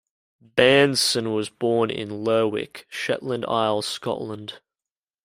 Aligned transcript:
Bairnson 0.43 1.35
was 1.35 1.51
born 1.51 1.91
in 1.91 2.23
Lerwick, 2.23 2.87
Shetland 2.89 3.45
Isles, 3.47 3.85
Scotland. 3.85 4.59